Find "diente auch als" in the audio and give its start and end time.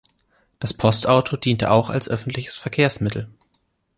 1.37-2.09